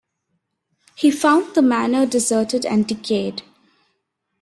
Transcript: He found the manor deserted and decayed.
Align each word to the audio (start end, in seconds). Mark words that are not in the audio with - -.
He 0.95 1.11
found 1.11 1.53
the 1.53 1.61
manor 1.61 2.07
deserted 2.07 2.65
and 2.65 2.87
decayed. 2.87 3.43